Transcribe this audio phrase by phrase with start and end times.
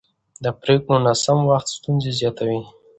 [0.43, 2.61] د پرېکړو ناسم وخت ستونزې زیاتوي